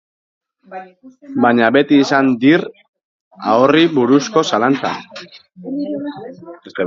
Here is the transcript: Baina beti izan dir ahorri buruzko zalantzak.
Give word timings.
Baina 1.43 1.67
beti 1.75 1.99
izan 2.05 2.31
dir 2.45 2.63
ahorri 3.51 3.83
buruzko 3.99 4.45
zalantzak. 4.53 5.23